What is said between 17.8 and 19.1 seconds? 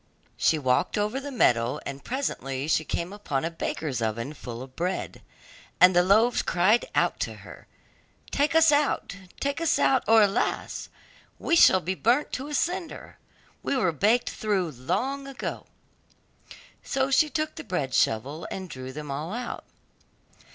shovel and drew